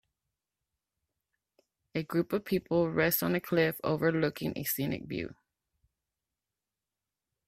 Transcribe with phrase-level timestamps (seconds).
[1.93, 5.35] A group of people rest on a cliff overlooking a scenic view.